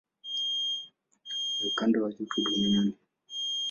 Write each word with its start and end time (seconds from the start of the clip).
Ni 1.59 1.67
ukanda 1.69 1.97
wa 2.03 2.11
joto 2.15 2.37
duniani. 2.45 2.95